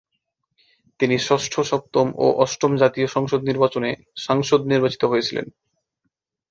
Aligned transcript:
তিনি 0.99 1.15
ষষ্ঠ, 1.19 1.53
সপ্তম 1.71 2.07
ও 2.15 2.25
অষ্টম 2.43 2.71
জাতীয় 2.77 3.07
সংসদ 3.07 3.41
নির্বাচনে 3.43 3.89
সাংসদ 4.17 4.61
নির্বাচিত 4.65 5.03
হয়েছিলেন। 5.05 5.45